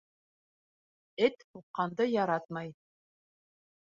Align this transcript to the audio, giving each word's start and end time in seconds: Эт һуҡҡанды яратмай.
Эт 1.27 1.43
һуҡҡанды 1.57 2.09
яратмай. 2.13 2.75